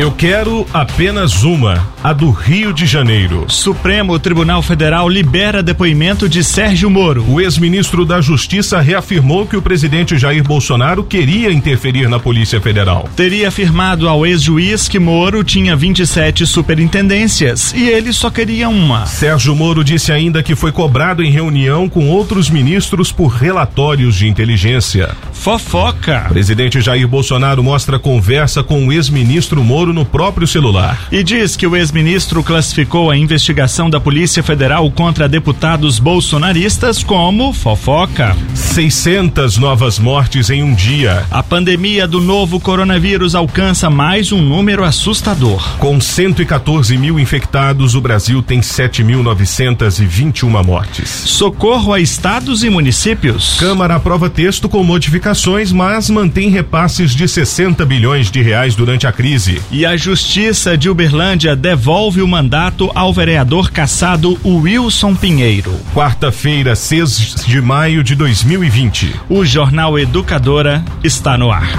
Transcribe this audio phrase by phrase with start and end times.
[0.00, 3.44] Eu quero apenas uma, a do Rio de Janeiro.
[3.48, 7.22] Supremo Tribunal Federal libera depoimento de Sérgio Moro.
[7.28, 13.10] O ex-ministro da Justiça reafirmou que o presidente Jair Bolsonaro queria interferir na Polícia Federal.
[13.14, 19.04] Teria afirmado ao ex-juiz que Moro tinha 27 superintendências e ele só queria uma.
[19.04, 24.26] Sérgio Moro disse ainda que foi cobrado em reunião com outros ministros por relatórios de
[24.26, 25.14] inteligência.
[25.34, 26.24] Fofoca.
[26.30, 31.08] Presidente Jair Bolsonaro mostra conversa com o ex-ministro Moro no próprio celular.
[31.10, 37.52] E diz que o ex-ministro classificou a investigação da Polícia Federal contra deputados bolsonaristas como
[37.52, 38.36] fofoca.
[38.54, 41.24] 600 novas mortes em um dia.
[41.30, 45.78] A pandemia do novo coronavírus alcança mais um número assustador.
[45.78, 51.08] Com 114 mil infectados, o Brasil tem 7.921 mortes.
[51.08, 53.56] Socorro a estados e municípios.
[53.58, 59.12] Câmara aprova texto com modificações, mas mantém repasses de 60 bilhões de reais durante a
[59.12, 59.60] crise.
[59.72, 65.72] E a Justiça de Uberlândia devolve o mandato ao vereador caçado Wilson Pinheiro.
[65.94, 69.14] Quarta-feira, 6 de maio de 2020.
[69.28, 71.70] O Jornal Educadora está no ar.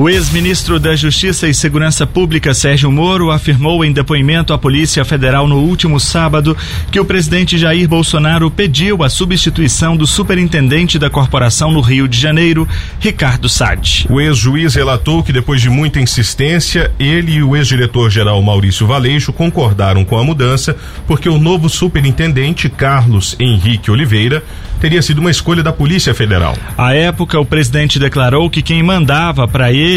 [0.00, 5.46] O ex-ministro da Justiça e Segurança Pública, Sérgio Moro, afirmou em depoimento à Polícia Federal
[5.46, 6.56] no último sábado
[6.90, 12.18] que o presidente Jair Bolsonaro pediu a substituição do superintendente da corporação no Rio de
[12.18, 12.66] Janeiro,
[12.98, 14.06] Ricardo Sade.
[14.08, 20.02] O ex-juiz relatou que depois de muita insistência, ele e o ex-diretor-geral Maurício Valeixo concordaram
[20.02, 20.74] com a mudança
[21.06, 24.42] porque o novo superintendente, Carlos Henrique Oliveira,
[24.80, 26.56] teria sido uma escolha da Polícia Federal.
[26.78, 29.89] À época, o presidente declarou que quem mandava para ele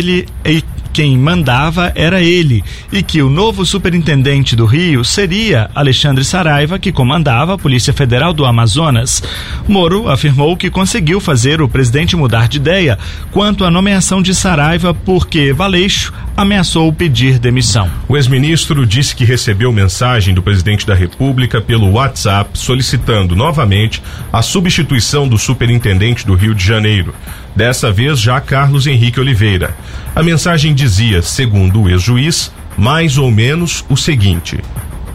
[0.44, 6.78] e quem mandava era ele e que o novo superintendente do Rio seria Alexandre Saraiva,
[6.78, 9.24] que comandava a Polícia Federal do Amazonas.
[9.68, 13.00] Moro afirmou que conseguiu fazer o presidente mudar de ideia
[13.32, 17.90] quanto à nomeação de Saraiva porque Valeixo ameaçou pedir demissão.
[18.08, 24.02] O ex-ministro disse que recebeu mensagem do presidente da República pelo WhatsApp solicitando novamente
[24.32, 27.16] a substituição do superintendente do Rio de Janeiro.
[27.56, 29.76] Dessa vez já Carlos Henrique Oliveira.
[30.16, 34.60] A mensagem dizia, segundo o ex-juiz, mais ou menos o seguinte: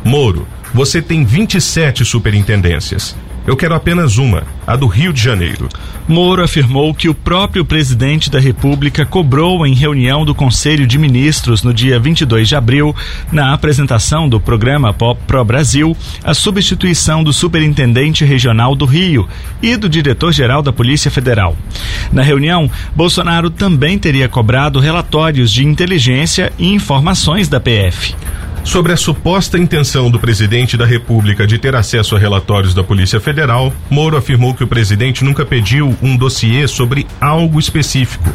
[0.03, 3.15] Moro, você tem 27 superintendências.
[3.49, 5.71] Eu quero apenas uma, a do Rio de Janeiro.
[6.07, 11.63] Moro afirmou que o próprio presidente da República cobrou em reunião do Conselho de Ministros
[11.63, 12.95] no dia 22 de abril,
[13.33, 19.27] na apresentação do programa Pro Brasil, a substituição do superintendente regional do Rio
[19.63, 21.57] e do diretor-geral da Polícia Federal.
[22.13, 28.15] Na reunião, Bolsonaro também teria cobrado relatórios de inteligência e informações da PF.
[28.65, 33.19] Sobre a suposta intenção do presidente da República de ter acesso a relatórios da Polícia
[33.19, 38.31] Federal, Moro afirmou que o presidente nunca pediu um dossiê sobre algo específico.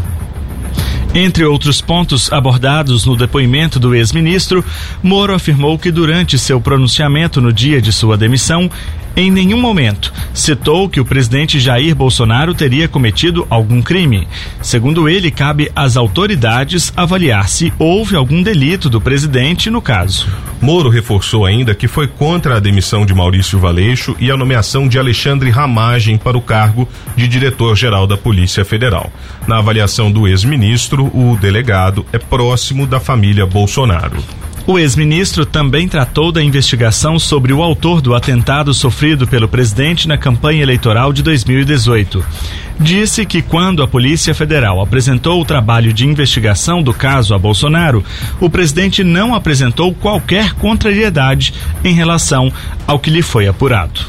[1.15, 4.65] Entre outros pontos abordados no depoimento do ex-ministro,
[5.03, 8.67] Moro afirmou que durante seu pronunciamento no dia de sua demissão,
[9.15, 14.27] em nenhum momento citou que o presidente Jair Bolsonaro teria cometido algum crime.
[14.59, 20.27] Segundo ele, cabe às autoridades avaliar se houve algum delito do presidente no caso.
[20.59, 24.97] Moro reforçou ainda que foi contra a demissão de Maurício Valeixo e a nomeação de
[24.97, 29.11] Alexandre Ramagem para o cargo de diretor-geral da Polícia Federal.
[29.45, 34.23] Na avaliação do ex-ministro, o delegado é próximo da família Bolsonaro.
[34.65, 40.17] O ex-ministro também tratou da investigação sobre o autor do atentado sofrido pelo presidente na
[40.17, 42.25] campanha eleitoral de 2018.
[42.79, 48.05] Disse que quando a Polícia Federal apresentou o trabalho de investigação do caso a Bolsonaro,
[48.39, 51.53] o presidente não apresentou qualquer contrariedade
[51.83, 52.51] em relação
[52.87, 53.99] ao que lhe foi apurado.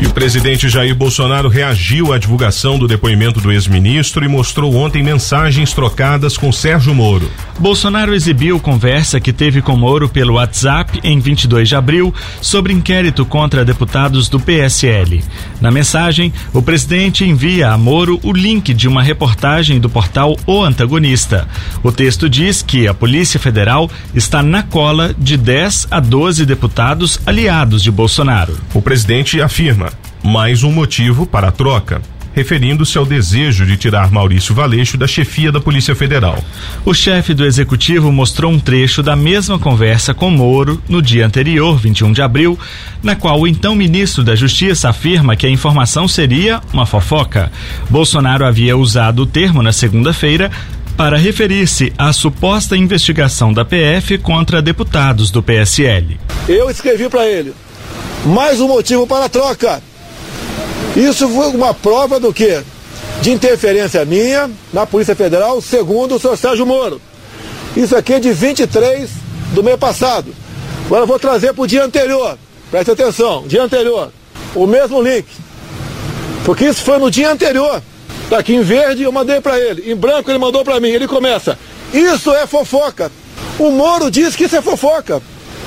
[0.00, 5.02] E o presidente Jair Bolsonaro reagiu à divulgação do depoimento do ex-ministro e mostrou ontem
[5.02, 7.28] mensagens trocadas com Sérgio Moro.
[7.58, 13.26] Bolsonaro exibiu conversa que teve com Moro pelo WhatsApp em 22 de abril sobre inquérito
[13.26, 15.24] contra deputados do PSL.
[15.60, 20.62] Na mensagem, o presidente envia a Moro o link de uma reportagem do portal O
[20.62, 21.48] Antagonista.
[21.82, 27.20] O texto diz que a Polícia Federal está na cola de 10 a 12 deputados
[27.26, 28.56] aliados de Bolsonaro.
[28.72, 29.87] O presidente afirma
[30.22, 32.00] mais um motivo para a troca
[32.38, 36.38] referindo-se ao desejo de tirar Maurício Valeixo da chefia da Polícia Federal.
[36.84, 41.76] O chefe do executivo mostrou um trecho da mesma conversa com Moro no dia anterior,
[41.76, 42.56] 21 de abril,
[43.02, 47.50] na qual o então ministro da Justiça afirma que a informação seria uma fofoca.
[47.90, 50.48] Bolsonaro havia usado o termo na segunda-feira
[50.96, 56.18] para referir-se à suposta investigação da PF contra deputados do PSL.
[56.48, 57.52] Eu escrevi para ele.
[58.28, 59.82] Mais um motivo para a troca.
[60.94, 62.62] Isso foi uma prova do quê?
[63.22, 67.00] De interferência minha na Polícia Federal, segundo o senhor Sérgio Moro.
[67.74, 69.08] Isso aqui é de 23
[69.54, 70.34] do mês passado.
[70.84, 72.38] Agora eu vou trazer para o dia anterior.
[72.70, 74.12] Preste atenção, dia anterior.
[74.54, 75.26] O mesmo link.
[76.44, 77.82] Porque isso foi no dia anterior.
[78.28, 79.90] Tá aqui em verde eu mandei para ele.
[79.90, 80.88] Em branco ele mandou para mim.
[80.88, 81.58] Ele começa.
[81.94, 83.10] Isso é fofoca.
[83.58, 85.22] O Moro diz que isso é fofoca.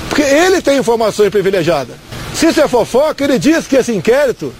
[0.09, 2.10] Porque ele tem informações privilegiadas.
[2.41, 4.51] Se isso é fofoca, ele diz que esse inquérito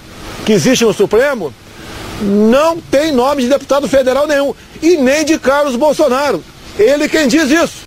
[0.45, 1.51] que existe no Supremo
[2.21, 6.43] não tem nome de deputado federal nenhum e nem de Carlos Bolsonaro.
[6.77, 7.81] Ele quem diz isso.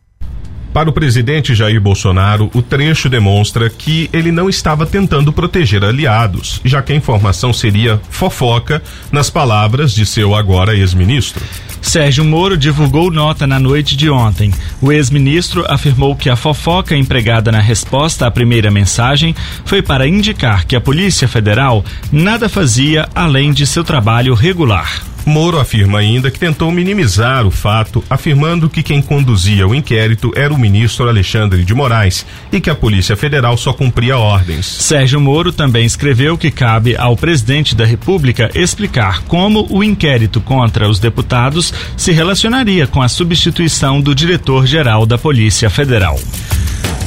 [0.73, 6.61] Para o presidente Jair Bolsonaro, o trecho demonstra que ele não estava tentando proteger aliados,
[6.65, 8.83] já que a informação seria fofoca,
[9.13, 11.45] nas palavras de seu agora ex-ministro.
[11.85, 14.51] Sérgio Moro divulgou nota na noite de ontem.
[14.81, 20.67] O ex-ministro afirmou que a fofoca empregada na resposta à primeira mensagem foi para indicar
[20.67, 25.14] que a Polícia Federal nada fazia além de seu trabalho regular.
[25.25, 30.53] Moro afirma ainda que tentou minimizar o fato, afirmando que quem conduzia o inquérito era
[30.53, 34.67] o ministro Alexandre de Moraes e que a Polícia Federal só cumpria ordens.
[34.67, 40.89] Sérgio Moro também escreveu que cabe ao presidente da República explicar como o inquérito contra
[40.89, 46.19] os deputados se relacionaria com a substituição do diretor-geral da Polícia Federal.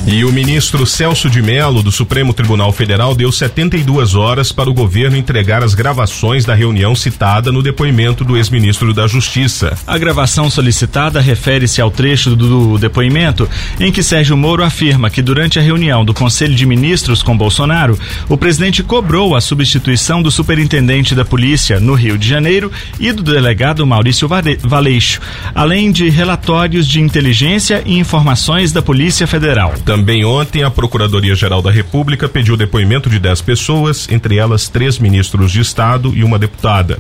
[0.10, 4.74] E o ministro Celso de Mello, do Supremo Tribunal Federal, deu 72 horas para o
[4.74, 9.78] governo entregar as gravações da reunião citada no depoimento do ex-ministro da Justiça.
[9.86, 13.50] A gravação solicitada refere-se ao trecho do depoimento
[13.82, 18.00] em que Sérgio Moro afirma que durante a reunião do Conselho de Ministros com Bolsonaro,
[18.30, 23.22] o presidente cobrou a substituição do superintendente da polícia no Rio de Janeiro e do
[23.22, 24.30] delegado Maurício
[24.64, 25.20] Valeixo,
[25.54, 29.74] além de relatórios de inteligência e informações da Polícia Federal.
[29.84, 35.52] Também ontem, a Procuradoria-Geral da República pediu depoimento de 10 pessoas, entre elas três ministros
[35.52, 37.00] de Estado e uma deputada.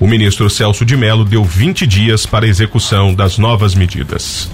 [0.00, 4.48] O ministro Celso de Mello deu 20 dias para a execução das novas medidas.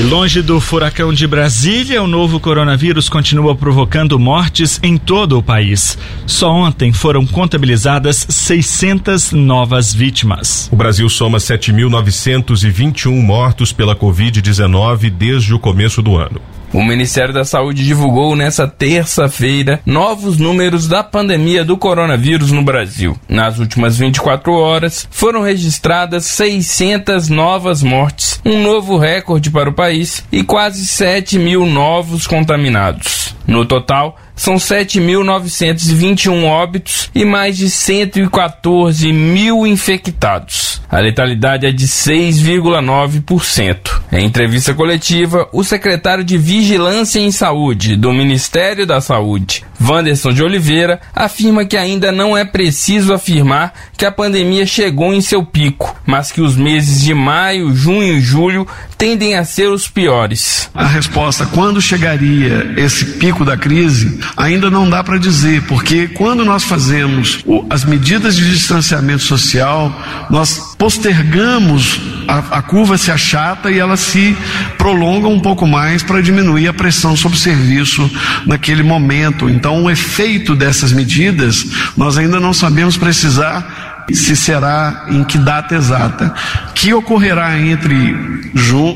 [0.00, 5.42] E longe do furacão de Brasília, o novo coronavírus continua provocando mortes em todo o
[5.42, 5.98] país.
[6.26, 10.70] Só ontem foram contabilizadas 600 novas vítimas.
[10.72, 16.40] O Brasil soma 7.921 mortos pela Covid-19 desde o começo do ano.
[16.72, 23.18] O Ministério da Saúde divulgou nesta terça-feira novos números da pandemia do coronavírus no Brasil.
[23.28, 30.24] Nas últimas 24 horas, foram registradas 600 novas mortes, um novo recorde para o país
[30.30, 33.34] e quase 7 mil novos contaminados.
[33.48, 40.80] No total, são 7.921 óbitos e mais de 114 mil infectados.
[40.88, 44.00] A letalidade é de 6,9%.
[44.10, 50.42] Em entrevista coletiva, o secretário de Vigilância em Saúde do Ministério da Saúde, Wanderson de
[50.42, 55.94] Oliveira, afirma que ainda não é preciso afirmar que a pandemia chegou em seu pico,
[56.06, 58.66] mas que os meses de maio, junho e julho
[58.98, 60.68] tendem a ser os piores.
[60.74, 66.44] A resposta quando chegaria esse pico da crise ainda não dá para dizer, porque quando
[66.44, 69.94] nós fazemos as medidas de distanciamento social,
[70.28, 74.36] nós postergamos a, a curva se achata e ela se
[74.78, 78.10] prolonga um pouco mais para diminuir a pressão sobre o serviço
[78.46, 79.48] naquele momento.
[79.48, 83.79] Então, o efeito dessas medidas, nós ainda não sabemos precisar
[84.14, 86.34] se será em que data exata.
[86.74, 88.14] Que ocorrerá entre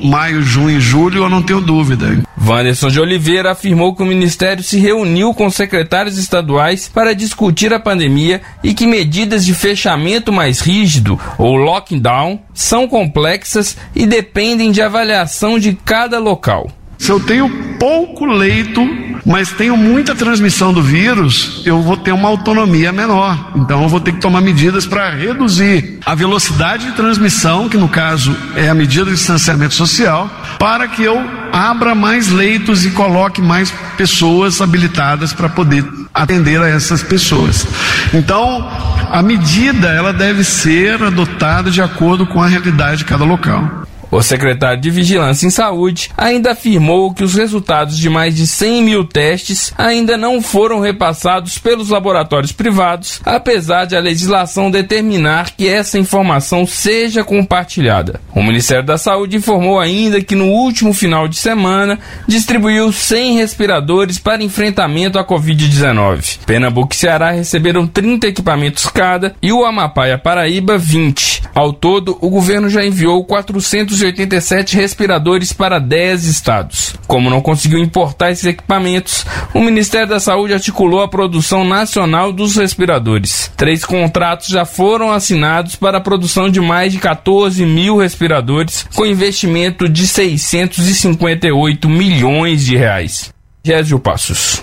[0.04, 2.22] maio, junho e julho, eu não tenho dúvida.
[2.46, 7.80] Wanderson de Oliveira afirmou que o Ministério se reuniu com secretários estaduais para discutir a
[7.80, 14.82] pandemia e que medidas de fechamento mais rígido, ou lockdown, são complexas e dependem de
[14.82, 16.70] avaliação de cada local.
[16.98, 17.48] Se eu tenho
[17.78, 18.80] pouco leito,
[19.26, 23.52] mas tenho muita transmissão do vírus, eu vou ter uma autonomia menor.
[23.56, 27.88] Então eu vou ter que tomar medidas para reduzir a velocidade de transmissão, que no
[27.88, 31.18] caso é a medida de distanciamento social, para que eu
[31.52, 37.66] abra mais leitos e coloque mais pessoas habilitadas para poder atender a essas pessoas.
[38.12, 38.68] Então,
[39.10, 43.84] a medida ela deve ser adotada de acordo com a realidade de cada local.
[44.14, 48.80] O secretário de Vigilância em Saúde ainda afirmou que os resultados de mais de 100
[48.84, 55.66] mil testes ainda não foram repassados pelos laboratórios privados, apesar de a legislação determinar que
[55.66, 58.20] essa informação seja compartilhada.
[58.32, 64.16] O Ministério da Saúde informou ainda que no último final de semana distribuiu 100 respiradores
[64.16, 66.38] para enfrentamento à Covid-19.
[66.46, 71.42] Pernambuco e Ceará receberam 30 equipamentos cada e o Amapá e a Paraíba 20.
[71.52, 76.94] Ao todo, o governo já enviou 400 287 respiradores para 10 estados.
[77.06, 82.56] Como não conseguiu importar esses equipamentos, o Ministério da Saúde articulou a produção nacional dos
[82.56, 83.50] respiradores.
[83.56, 89.06] Três contratos já foram assinados para a produção de mais de 14 mil respiradores, com
[89.06, 93.32] investimento de 658 milhões de reais.
[93.64, 94.62] Gésio Passos.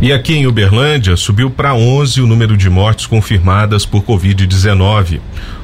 [0.00, 5.20] E aqui em Uberlândia subiu para 11 o número de mortes confirmadas por Covid-19.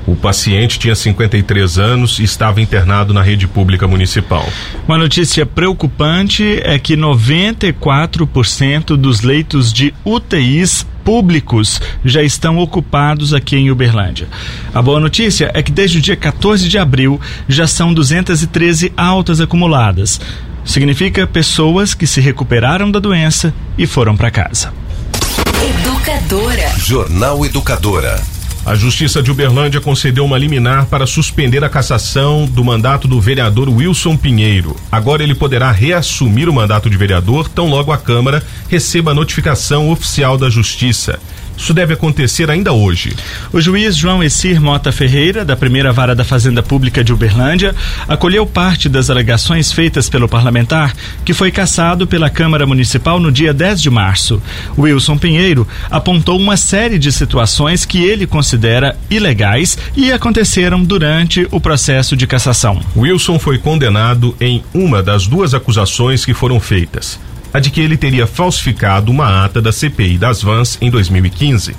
[0.06, 4.46] O paciente tinha 53 anos e estava internado na rede pública municipal.
[4.86, 13.56] Uma notícia preocupante é que 94% dos leitos de UTIs públicos já estão ocupados aqui
[13.56, 14.28] em Uberlândia.
[14.72, 19.40] A boa notícia é que desde o dia 14 de abril já são 213 altas
[19.40, 20.20] acumuladas.
[20.64, 24.72] Significa pessoas que se recuperaram da doença e foram para casa.
[25.62, 26.78] Educadora.
[26.78, 28.39] Jornal Educadora.
[28.70, 33.68] A Justiça de Uberlândia concedeu uma liminar para suspender a cassação do mandato do vereador
[33.68, 34.76] Wilson Pinheiro.
[34.92, 39.90] Agora ele poderá reassumir o mandato de vereador tão logo a Câmara receba a notificação
[39.90, 41.18] oficial da Justiça.
[41.60, 43.14] Isso deve acontecer ainda hoje.
[43.52, 47.74] O juiz João Essir Mota Ferreira, da primeira vara da Fazenda Pública de Uberlândia,
[48.08, 53.52] acolheu parte das alegações feitas pelo parlamentar, que foi cassado pela Câmara Municipal no dia
[53.52, 54.42] 10 de março.
[54.78, 61.60] Wilson Pinheiro apontou uma série de situações que ele considera ilegais e aconteceram durante o
[61.60, 62.80] processo de cassação.
[62.96, 67.20] Wilson foi condenado em uma das duas acusações que foram feitas
[67.52, 71.74] a de que ele teria falsificado uma ata da CPI das Vans em 2015.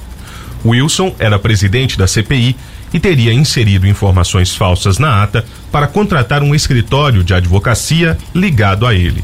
[0.66, 2.56] Wilson era presidente da CPI
[2.94, 8.94] e teria inserido informações falsas na ata para contratar um escritório de advocacia ligado a
[8.94, 9.24] ele.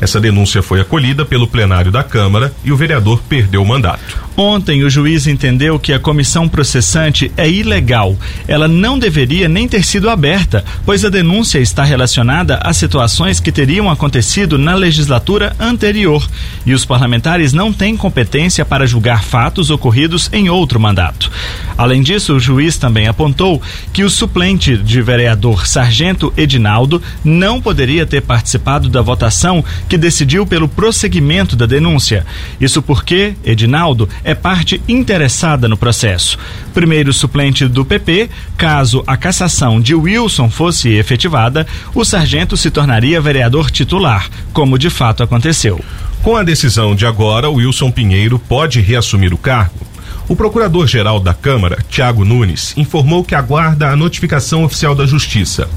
[0.00, 4.27] Essa denúncia foi acolhida pelo plenário da Câmara e o vereador perdeu o mandato.
[4.40, 8.16] Ontem, o juiz entendeu que a comissão processante é ilegal.
[8.46, 13.50] Ela não deveria nem ter sido aberta, pois a denúncia está relacionada a situações que
[13.50, 16.24] teriam acontecido na legislatura anterior.
[16.64, 21.32] E os parlamentares não têm competência para julgar fatos ocorridos em outro mandato.
[21.76, 23.60] Além disso, o juiz também apontou
[23.92, 30.46] que o suplente de vereador Sargento Edinaldo não poderia ter participado da votação que decidiu
[30.46, 32.24] pelo prosseguimento da denúncia.
[32.60, 36.38] Isso porque Edinaldo é parte interessada no processo.
[36.74, 43.22] Primeiro suplente do PP, caso a cassação de Wilson fosse efetivada, o sargento se tornaria
[43.22, 45.82] vereador titular, como de fato aconteceu.
[46.22, 49.86] Com a decisão de agora, Wilson Pinheiro pode reassumir o cargo.
[50.28, 55.70] O procurador-geral da Câmara, Tiago Nunes, informou que aguarda a notificação oficial da Justiça.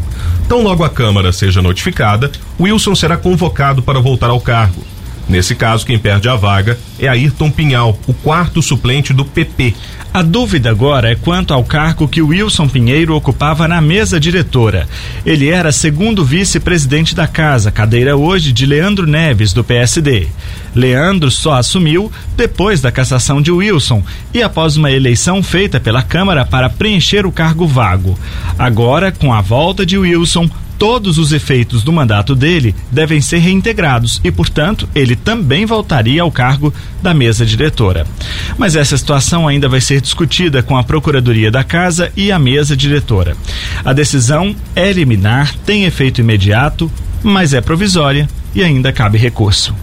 [0.50, 2.30] Tão logo a Câmara seja notificada,
[2.60, 4.84] Wilson será convocado para voltar ao cargo.
[5.32, 9.74] Nesse caso, quem perde a vaga é Ayrton Pinhal, o quarto suplente do PP.
[10.14, 14.90] A dúvida agora é quanto ao cargo que Wilson Pinheiro ocupava na mesa diretora.
[15.26, 20.28] Ele era segundo vice-presidente da casa, cadeira hoje de Leandro Neves, do PSD.
[20.76, 26.46] Leandro só assumiu depois da cassação de Wilson e após uma eleição feita pela Câmara
[26.46, 28.20] para preencher o cargo vago.
[28.60, 30.50] Agora, com a volta de Wilson,
[30.82, 36.32] todos os efeitos do mandato dele devem ser reintegrados e, portanto, ele também voltaria ao
[36.32, 36.74] cargo
[37.04, 38.08] da mesa diretora.
[38.58, 42.76] Mas essa situação ainda vai ser discutida com a Procuradoria da Casa e a mesa
[42.76, 43.38] diretora.
[43.86, 49.76] A decisão é liminar, tem efeito imediato, mas é provisória e ainda cabe recurso.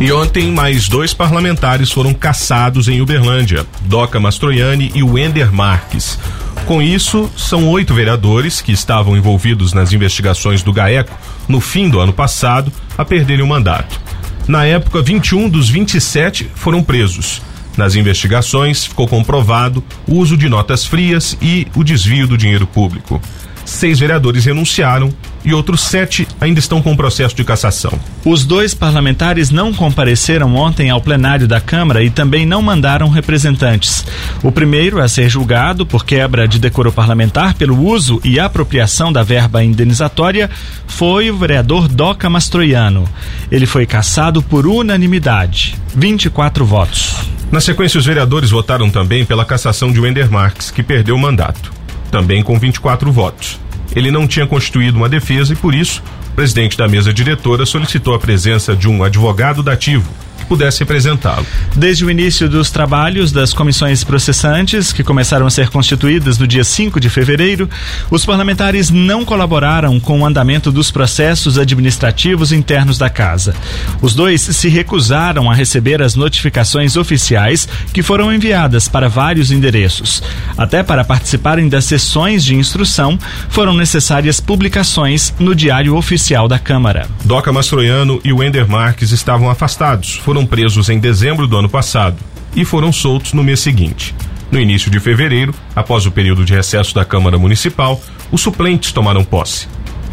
[0.00, 6.18] E ontem, mais dois parlamentares foram caçados em Uberlândia: Doca Mastroianni e Wender Marques.
[6.64, 11.16] Com isso, são oito vereadores que estavam envolvidos nas investigações do GAECO
[11.48, 14.00] no fim do ano passado a perderem o mandato.
[14.48, 17.42] Na época, 21 dos 27 foram presos.
[17.76, 23.20] Nas investigações, ficou comprovado o uso de notas frias e o desvio do dinheiro público.
[23.64, 25.12] Seis vereadores renunciaram
[25.46, 27.92] e outros sete ainda estão com o processo de cassação.
[28.24, 34.04] Os dois parlamentares não compareceram ontem ao plenário da Câmara e também não mandaram representantes.
[34.42, 39.22] O primeiro a ser julgado por quebra de decoro parlamentar pelo uso e apropriação da
[39.22, 40.50] verba indenizatória
[40.88, 43.08] foi o vereador Doca Mastroiano.
[43.50, 47.14] Ele foi cassado por unanimidade, 24 votos.
[47.52, 51.72] Na sequência, os vereadores votaram também pela cassação de Wender Marques, que perdeu o mandato,
[52.10, 53.60] também com 24 votos.
[53.96, 58.14] Ele não tinha constituído uma defesa e, por isso, o presidente da mesa diretora solicitou
[58.14, 60.08] a presença de um advogado dativo
[60.46, 61.46] pudesse representá-lo.
[61.74, 66.64] Desde o início dos trabalhos das comissões processantes, que começaram a ser constituídas no dia
[66.64, 67.68] 5 de fevereiro,
[68.10, 73.54] os parlamentares não colaboraram com o andamento dos processos administrativos internos da casa.
[74.00, 80.22] Os dois se recusaram a receber as notificações oficiais que foram enviadas para vários endereços.
[80.56, 87.08] Até para participarem das sessões de instrução, foram necessárias publicações no Diário Oficial da Câmara.
[87.24, 90.16] Doca Mastroiano e Wender Marques estavam afastados.
[90.16, 92.18] Foram foram presos em dezembro do ano passado
[92.54, 94.14] e foram soltos no mês seguinte.
[94.50, 97.98] No início de fevereiro, após o período de recesso da Câmara Municipal,
[98.30, 99.66] os suplentes tomaram posse.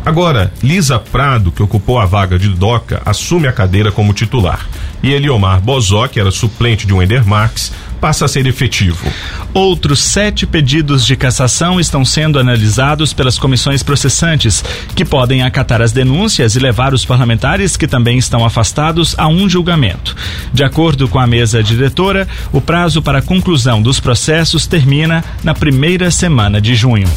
[0.05, 4.67] Agora, Lisa Prado, que ocupou a vaga de Doca, assume a cadeira como titular.
[5.01, 9.10] E Eliomar Bozó, que era suplente de Wender Marx, passa a ser efetivo.
[9.53, 14.62] Outros sete pedidos de cassação estão sendo analisados pelas comissões processantes,
[14.93, 19.48] que podem acatar as denúncias e levar os parlamentares que também estão afastados a um
[19.48, 20.17] julgamento.
[20.51, 25.53] De acordo com a mesa diretora, o prazo para a conclusão dos processos termina na
[25.53, 27.07] primeira semana de junho.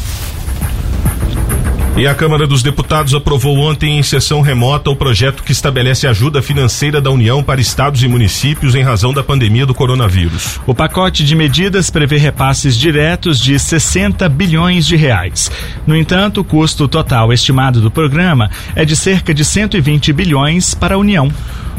[1.97, 6.43] E a Câmara dos Deputados aprovou ontem em sessão remota o projeto que estabelece ajuda
[6.43, 10.59] financeira da União para estados e municípios em razão da pandemia do coronavírus.
[10.67, 15.49] O pacote de medidas prevê repasses diretos de 60 bilhões de reais.
[15.87, 20.93] No entanto, o custo total estimado do programa é de cerca de 120 bilhões para
[20.93, 21.31] a União.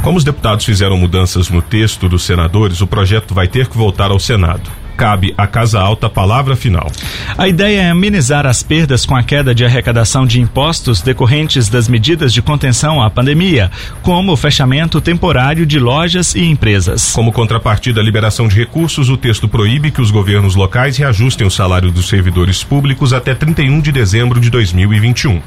[0.03, 4.11] Como os deputados fizeram mudanças no texto dos senadores, o projeto vai ter que voltar
[4.11, 6.91] ao Senado cabe à Casa Alta a palavra final.
[7.39, 11.87] A ideia é amenizar as perdas com a queda de arrecadação de impostos decorrentes das
[11.87, 13.71] medidas de contenção à pandemia,
[14.03, 17.13] como o fechamento temporário de lojas e empresas.
[17.13, 21.51] Como contrapartida à liberação de recursos, o texto proíbe que os governos locais reajustem o
[21.51, 25.41] salário dos servidores públicos até 31 de dezembro de 2021.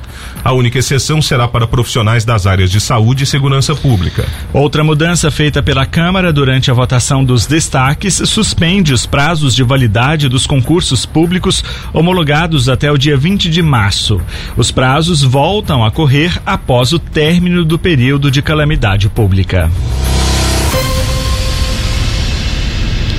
[0.46, 4.26] A única exceção será para profissionais das áreas de saúde e segurança pública.
[4.54, 9.64] Outra mudança feita pela Câmara durante a votação dos destaques suspende os prazos prazos de
[9.64, 14.22] validade dos concursos públicos homologados até o dia 20 de março.
[14.56, 19.72] Os prazos voltam a correr após o término do período de calamidade pública.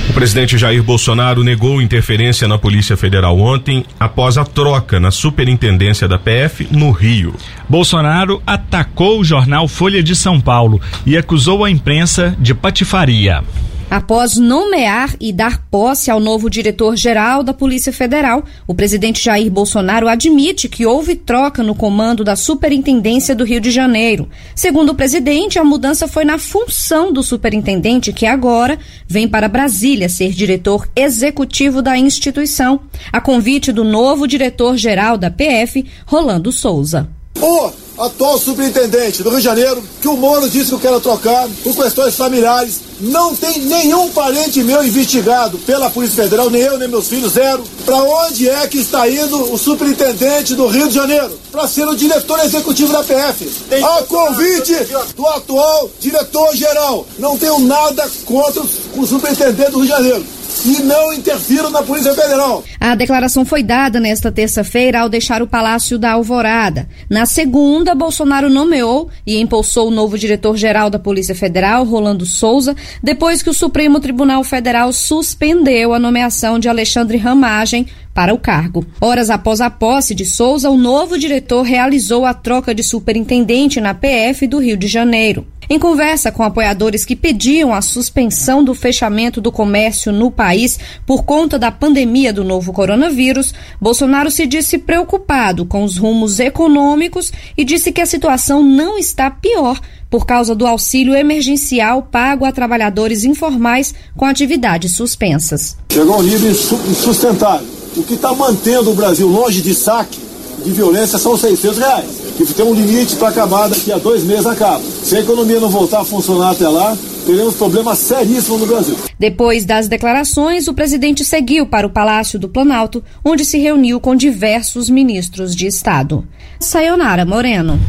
[0.09, 6.07] O presidente Jair Bolsonaro negou interferência na Polícia Federal ontem, após a troca na superintendência
[6.07, 7.35] da PF no Rio.
[7.67, 13.43] Bolsonaro atacou o jornal Folha de São Paulo e acusou a imprensa de patifaria.
[13.93, 20.07] Após nomear e dar posse ao novo diretor-geral da Polícia Federal, o presidente Jair Bolsonaro
[20.07, 24.27] admite que houve troca no comando da Superintendência do Rio de Janeiro.
[24.55, 30.09] Segundo o presidente, a mudança foi na função do superintendente, que agora vem para Brasília
[30.09, 32.79] ser diretor executivo da instituição,
[33.11, 37.07] a convite do novo diretor-geral da PF, Rolando Souza.
[37.39, 41.47] O atual superintendente do Rio de Janeiro, que o Moro disse que eu quero trocar
[41.63, 46.87] por questões familiares, não tem nenhum parente meu investigado pela Polícia Federal, nem eu, nem
[46.87, 47.63] meus filhos, zero.
[47.85, 51.37] Para onde é que está indo o superintendente do Rio de Janeiro?
[51.51, 53.49] Para ser o diretor executivo da PF.
[53.83, 54.75] A convite
[55.15, 57.05] do atual diretor-geral.
[57.19, 58.63] Não tenho nada contra
[58.95, 60.25] o superintendente do Rio de Janeiro
[60.65, 62.63] e não interfiram na Polícia Federal.
[62.79, 66.87] A declaração foi dada nesta terça-feira ao deixar o Palácio da Alvorada.
[67.09, 73.43] Na segunda, Bolsonaro nomeou e impulsou o novo diretor-geral da Polícia Federal, Rolando Souza, depois
[73.43, 78.85] que o Supremo Tribunal Federal suspendeu a nomeação de Alexandre Ramagem para o cargo.
[79.01, 83.93] Horas após a posse de Souza, o novo diretor realizou a troca de superintendente na
[83.93, 85.45] PF do Rio de Janeiro.
[85.69, 91.23] Em conversa com apoiadores que pediam a suspensão do fechamento do comércio no país por
[91.23, 97.63] conta da pandemia do novo coronavírus, Bolsonaro se disse preocupado com os rumos econômicos e
[97.63, 103.23] disse que a situação não está pior por causa do auxílio emergencial pago a trabalhadores
[103.23, 105.75] informais com atividades suspensas.
[105.91, 107.67] Chegou a um nível insustentável.
[107.95, 110.19] O que está mantendo o Brasil longe de saque
[110.63, 114.45] de violência são 600 reais que tem um limite para acabar daqui a dois meses
[114.45, 114.81] acaba.
[115.03, 118.97] Se a economia não voltar a funcionar até lá, teremos problemas seríssimos no Brasil.
[119.17, 124.15] Depois das declarações, o presidente seguiu para o Palácio do Planalto, onde se reuniu com
[124.15, 126.25] diversos ministros de Estado.
[126.59, 127.79] Sayonara Moreno.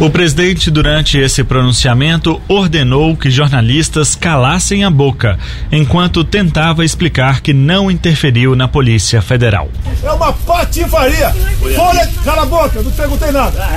[0.00, 5.38] O presidente, durante esse pronunciamento, ordenou que jornalistas calassem a boca,
[5.70, 9.68] enquanto tentava explicar que não interferiu na Polícia Federal.
[10.02, 11.30] É uma patifaria!
[11.76, 12.10] Folha,
[12.50, 13.68] boca, não perguntei nada!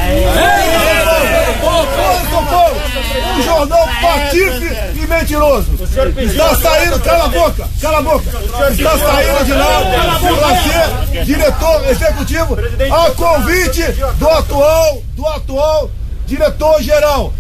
[3.37, 5.69] Um jornal patife e mentiroso!
[6.17, 8.29] Está saindo, cala a boca, cala a boca!
[8.71, 9.81] Está saindo de lá
[10.19, 12.57] para ser diretor executivo
[12.91, 13.83] a convite
[14.17, 15.91] do atual, do atual
[16.25, 17.33] diretor-geral.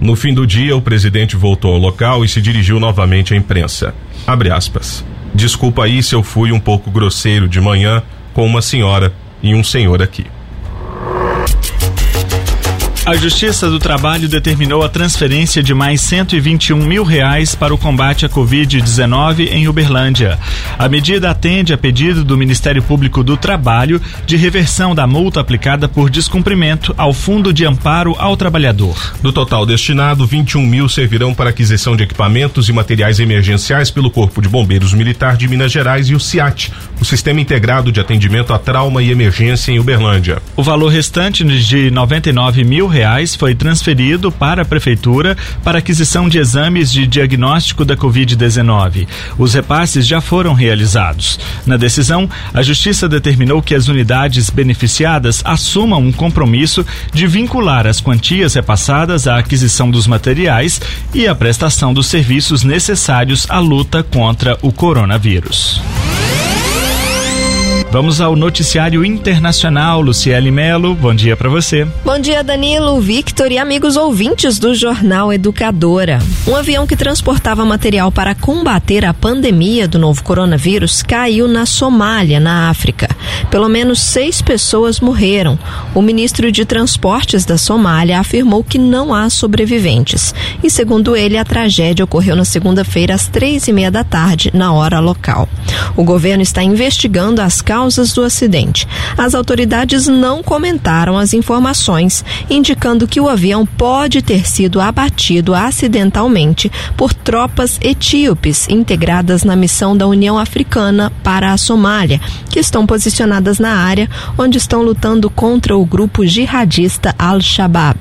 [0.00, 3.94] No fim do dia, o presidente voltou ao local e se dirigiu novamente à imprensa.
[4.26, 5.04] Abre aspas.
[5.34, 8.02] Desculpa aí se eu fui um pouco grosseiro de manhã
[8.34, 10.26] com uma senhora e um senhor aqui.
[13.06, 18.26] A Justiça do Trabalho determinou a transferência de mais 121 mil reais para o combate
[18.26, 20.38] à Covid-19 em Uberlândia.
[20.78, 25.88] A medida atende a pedido do Ministério Público do Trabalho de reversão da multa aplicada
[25.88, 29.14] por descumprimento ao Fundo de Amparo ao Trabalhador.
[29.22, 34.42] Do total destinado, 21 mil servirão para aquisição de equipamentos e materiais emergenciais pelo Corpo
[34.42, 38.58] de Bombeiros Militar de Minas Gerais e o CIAT, o Sistema Integrado de Atendimento a
[38.58, 40.42] Trauma e Emergência em Uberlândia.
[40.54, 46.38] O valor restante de 99 mil reais foi transferido para a prefeitura para aquisição de
[46.38, 49.08] exames de diagnóstico da Covid-19.
[49.38, 51.40] Os repasses já foram realizados.
[51.64, 58.00] Na decisão, a Justiça determinou que as unidades beneficiadas assumam um compromisso de vincular as
[58.00, 60.80] quantias repassadas à aquisição dos materiais
[61.14, 65.80] e à prestação dos serviços necessários à luta contra o coronavírus.
[67.92, 70.00] Vamos ao noticiário internacional.
[70.00, 71.84] Luciele Melo, bom dia para você.
[72.04, 76.20] Bom dia, Danilo, Victor e amigos ouvintes do Jornal Educadora.
[76.46, 82.38] Um avião que transportava material para combater a pandemia do novo coronavírus caiu na Somália,
[82.38, 83.08] na África.
[83.50, 85.58] Pelo menos seis pessoas morreram.
[85.92, 90.32] O ministro de Transportes da Somália afirmou que não há sobreviventes.
[90.62, 94.72] E, segundo ele, a tragédia ocorreu na segunda-feira às três e meia da tarde, na
[94.72, 95.48] hora local.
[95.96, 98.86] O governo está investigando as causas causas do acidente.
[99.16, 106.70] As autoridades não comentaram as informações, indicando que o avião pode ter sido abatido acidentalmente
[106.94, 113.58] por tropas etíopes integradas na missão da União Africana para a Somália, que estão posicionadas
[113.58, 117.98] na área onde estão lutando contra o grupo jihadista Al-Shabaab.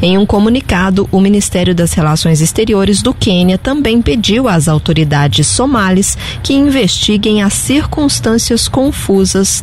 [0.00, 6.16] Em um comunicado, o Ministério das Relações Exteriores do Quênia também pediu às autoridades somalis
[6.42, 9.09] que investiguem as circunstâncias confusas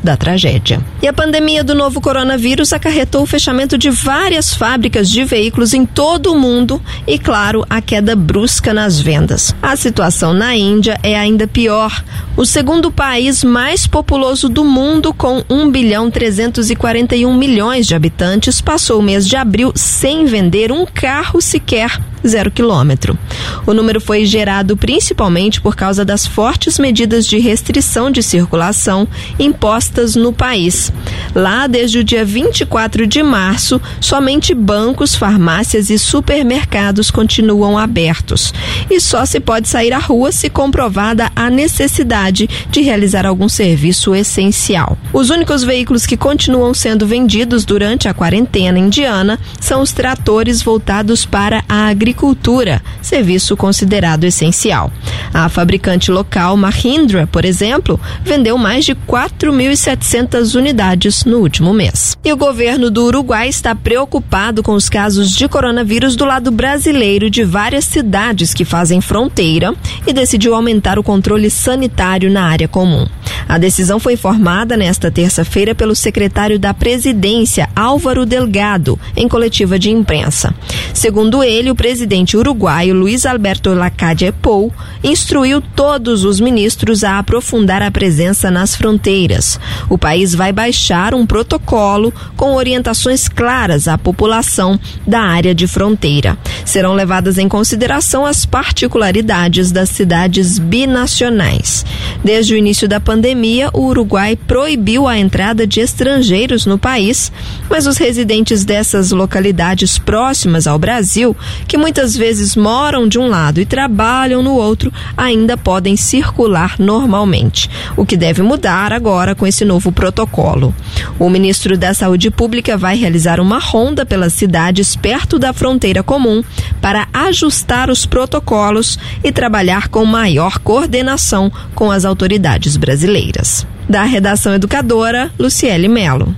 [0.04, 0.82] da tragédia.
[1.02, 5.86] E a pandemia do novo coronavírus acarretou o fechamento de várias fábricas de veículos em
[5.86, 9.56] todo o mundo e, claro, a queda brusca nas vendas.
[9.62, 12.04] A situação na Índia é ainda pior.
[12.36, 19.00] O segundo país mais populoso do mundo, com 1 bilhão 341 milhões de habitantes, passou
[19.00, 23.18] o mês de abril sem vender um carro sequer zero quilômetro.
[23.66, 29.08] O número foi gerado principalmente por causa das fortes medidas de restrição de circulação
[29.40, 30.92] impostas no país.
[31.36, 38.54] Lá, desde o dia 24 de março, somente bancos, farmácias e supermercados continuam abertos.
[38.90, 44.16] E só se pode sair à rua se comprovada a necessidade de realizar algum serviço
[44.16, 44.98] essencial.
[45.14, 51.26] Os únicos veículos que continuam sendo vendidos durante a quarentena indiana são os tratores voltados
[51.26, 54.90] para a agricultura agricultura, serviço considerado essencial.
[55.34, 62.18] A fabricante local Mahindra, por exemplo, vendeu mais de 4.700 unidades no último mês.
[62.24, 67.30] E o governo do Uruguai está preocupado com os casos de coronavírus do lado brasileiro
[67.30, 73.06] de várias cidades que fazem fronteira e decidiu aumentar o controle sanitário na área comum.
[73.50, 79.90] A decisão foi informada nesta terça-feira pelo secretário da Presidência, Álvaro Delgado, em coletiva de
[79.90, 80.54] imprensa.
[80.94, 81.97] Segundo ele, o presidente
[82.36, 89.60] uruguaio Luiz Alberto Lacadia Pou instruiu todos os ministros a aprofundar a presença nas fronteiras.
[89.90, 96.38] O país vai baixar um protocolo com orientações claras à população da área de fronteira.
[96.66, 101.86] Serão levadas em consideração as particularidades das cidades binacionais.
[102.24, 107.32] Desde o início da pandemia, o Uruguai proibiu a entrada de estrangeiros no país,
[107.70, 111.36] mas os residentes dessas localidades próximas ao Brasil,
[111.68, 117.70] que muitas vezes moram de um lado e trabalham no outro, ainda podem circular normalmente,
[117.96, 120.76] o que deve mudar agora com esse novo protocolo.
[121.18, 126.44] O ministro da Saúde Pública vai realizar uma ronda pelas cidades perto da fronteira comum
[126.82, 133.66] para ajustar os protocolos e trabalhar com maior coordenação com as autoridades brasileiras.
[133.88, 136.36] Da redação educadora, Luciele Melo.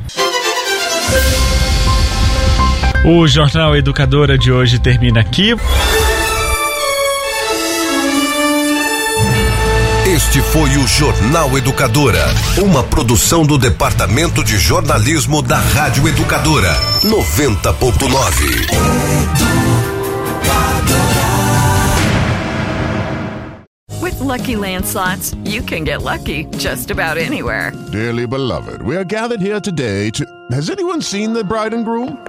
[3.11, 5.55] O Jornal Educadora de hoje termina aqui.
[10.05, 12.23] Este foi o Jornal Educadora,
[12.59, 16.71] uma produção do Departamento de Jornalismo da Rádio Educadora,
[17.03, 18.67] 90.9.
[24.03, 27.71] With Lucky Land slots, you can get lucky just about anywhere.
[27.91, 30.23] Dearly beloved, we are gathered here today to.
[30.51, 32.28] Has anyone seen the bride and groom?